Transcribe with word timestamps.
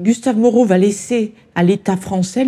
Gustave 0.00 0.36
Moreau 0.36 0.64
va 0.64 0.78
laisser 0.78 1.34
à 1.56 1.64
l'État 1.64 1.96
français 1.96 2.46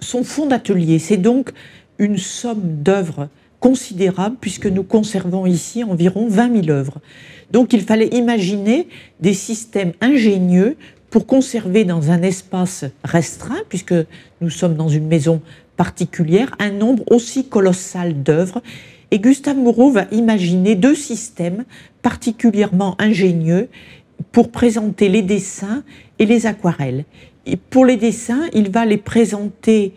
son 0.00 0.24
fonds 0.24 0.46
d'atelier. 0.46 0.98
C'est 0.98 1.16
donc 1.16 1.52
une 1.98 2.18
somme 2.18 2.82
d'œuvres 2.82 3.28
considérable 3.60 4.36
puisque 4.40 4.66
nous 4.66 4.82
conservons 4.82 5.46
ici 5.46 5.84
environ 5.84 6.26
20 6.28 6.64
000 6.64 6.76
œuvres. 6.76 6.98
Donc 7.52 7.72
il 7.72 7.82
fallait 7.82 8.08
imaginer 8.08 8.88
des 9.20 9.34
systèmes 9.34 9.92
ingénieux 10.00 10.76
pour 11.10 11.26
conserver 11.26 11.84
dans 11.84 12.10
un 12.10 12.20
espace 12.22 12.84
restreint, 13.04 13.62
puisque 13.68 13.94
nous 14.40 14.50
sommes 14.50 14.74
dans 14.74 14.88
une 14.88 15.06
maison 15.06 15.40
particulière, 15.76 16.54
un 16.58 16.70
nombre 16.70 17.04
aussi 17.10 17.48
colossal 17.48 18.24
d'œuvres. 18.24 18.60
Et 19.10 19.20
Gustave 19.20 19.56
Moreau 19.56 19.90
va 19.90 20.06
imaginer 20.10 20.74
deux 20.74 20.96
systèmes 20.96 21.64
particulièrement 22.02 22.96
ingénieux 22.98 23.68
pour 24.32 24.50
présenter 24.50 25.08
les 25.08 25.22
dessins 25.22 25.82
et 26.18 26.26
les 26.26 26.46
aquarelles. 26.46 27.04
Et 27.46 27.56
pour 27.56 27.84
les 27.84 27.96
dessins, 27.96 28.46
il 28.52 28.70
va 28.70 28.84
les 28.84 28.96
présenter 28.96 29.94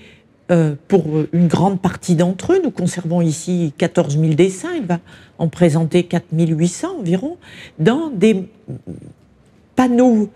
euh, 0.52 0.76
pour 0.88 1.06
une 1.34 1.48
grande 1.48 1.82
partie 1.82 2.16
d'entre 2.16 2.54
eux. 2.54 2.62
Nous 2.64 2.72
conservons 2.72 3.22
ici 3.22 3.74
14 3.78 4.20
000 4.20 4.34
dessins, 4.34 4.74
il 4.76 4.86
va 4.86 5.00
en 5.38 5.48
présenter 5.48 6.04
4 6.04 6.26
800 6.32 7.00
environ, 7.00 7.38
dans 7.80 8.10
des 8.10 8.48
panneaux 9.76 10.30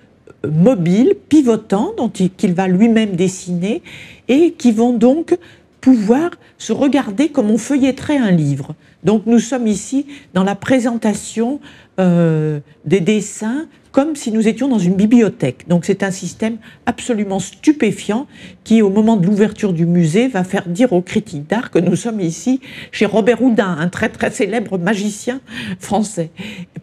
mobiles, 0.46 1.16
pivotants, 1.30 1.94
qu'il 2.38 2.54
va 2.54 2.68
lui-même 2.68 3.16
dessiner, 3.16 3.82
et 4.28 4.54
qui 4.54 4.72
vont 4.72 4.94
donc 4.94 5.38
pouvoir 5.86 6.32
se 6.58 6.74
regarder 6.74 7.30
comme 7.30 7.52
on 7.52 7.60
feuilletterait 7.60 8.18
un 8.18 8.32
livre. 8.32 8.74
Donc 9.04 9.28
nous 9.28 9.38
sommes 9.38 9.68
ici 9.68 10.08
dans 10.34 10.44
la 10.44 10.56
présentation 10.56 11.60
euh, 12.00 12.60
des 12.86 13.02
dessins 13.02 13.68
comme 13.92 14.16
si 14.16 14.32
nous 14.32 14.48
étions 14.48 14.68
dans 14.68 14.80
une 14.80 14.96
bibliothèque. 14.96 15.68
Donc 15.68 15.86
c'est 15.86 16.02
un 16.02 16.10
système 16.10 16.58
absolument 16.88 17.38
stupéfiant 17.38 18.26
qui, 18.64 18.82
au 18.82 18.90
moment 18.90 19.16
de 19.16 19.28
l'ouverture 19.28 19.74
du 19.74 19.86
musée, 19.86 20.28
va 20.28 20.44
faire 20.44 20.68
dire 20.68 20.92
aux 20.92 21.04
critiques 21.04 21.48
d'art 21.48 21.70
que 21.70 21.78
nous 21.78 21.96
sommes 21.96 22.20
ici 22.20 22.62
chez 22.92 23.06
Robert 23.06 23.44
Houdin, 23.44 23.78
un 23.80 23.88
très 23.88 24.10
très 24.10 24.32
célèbre 24.32 24.80
magicien 24.80 25.40
français. 25.80 26.32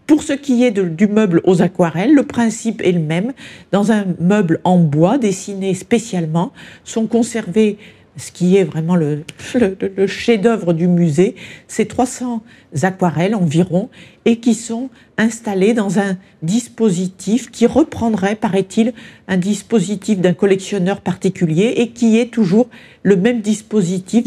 Pour 0.06 0.22
ce 0.22 0.32
qui 0.32 0.62
est 0.62 0.70
du 0.70 1.08
meuble 1.08 1.40
aux 1.42 1.60
aquarelles, 1.60 2.14
le 2.14 2.22
principe 2.22 2.80
est 2.82 2.92
le 2.92 3.00
même. 3.00 3.32
Dans 3.72 3.90
un 3.90 4.04
meuble 4.20 4.60
en 4.62 4.78
bois 4.78 5.18
dessiné 5.18 5.74
spécialement, 5.74 6.52
sont 6.84 7.08
conservés 7.08 7.78
ce 8.16 8.30
qui 8.30 8.56
est 8.56 8.64
vraiment 8.64 8.96
le, 8.96 9.24
chef-d'œuvre 10.06 10.72
du 10.72 10.86
musée, 10.86 11.34
c'est 11.66 11.86
300 11.86 12.42
aquarelles 12.82 13.34
environ, 13.34 13.88
et 14.24 14.36
qui 14.36 14.54
sont 14.54 14.90
installées 15.18 15.74
dans 15.74 15.98
un 15.98 16.16
dispositif 16.42 17.50
qui 17.50 17.66
reprendrait, 17.66 18.34
paraît-il, 18.34 18.92
un 19.28 19.36
dispositif 19.36 20.20
d'un 20.20 20.34
collectionneur 20.34 21.00
particulier, 21.00 21.74
et 21.76 21.88
qui 21.88 22.18
est 22.18 22.30
toujours 22.32 22.68
le 23.02 23.16
même 23.16 23.40
dispositif 23.40 24.24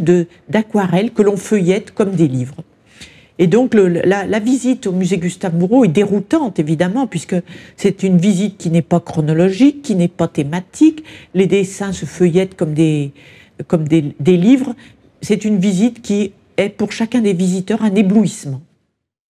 d'aquarelles 0.50 1.11
que 1.11 1.22
l'on 1.22 1.38
feuillette 1.38 1.91
comme 1.91 2.11
des 2.11 2.28
livres. 2.28 2.63
Et 3.38 3.47
donc 3.47 3.73
la, 3.73 4.25
la, 4.25 4.39
visite 4.39 4.88
au 4.88 4.94
musée 4.94 5.17
Gustave 5.17 5.58
Moreau 5.58 5.83
est 5.83 5.89
déroutante, 5.89 6.58
évidemment, 6.58 7.06
puisque 7.06 7.36
c'est 7.75 8.03
une 8.03 8.17
visite 8.17 8.58
qui 8.58 8.69
n'est 8.69 8.81
pas 8.81 9.02
chronologique, 9.02 9.81
qui 9.81 9.95
n'est 9.95 10.08
pas 10.08 10.30
thématique. 10.30 11.03
Les 11.33 11.45
dessins 11.45 11.91
se 11.91 12.06
feuillettent 12.06 12.56
comme 12.56 12.73
des, 12.73 13.11
comme 13.67 13.88
des, 13.88 14.14
livres, 14.38 14.75
c'est 15.22 15.45
une 15.45 15.58
visite 15.58 16.02
qui 16.02 16.34
est 16.58 16.70
pour 16.70 16.92
chacun 16.92 17.22
des 17.22 17.34
visiteurs 17.34 17.84
un 17.84 17.95
éblouissement. 17.95 18.62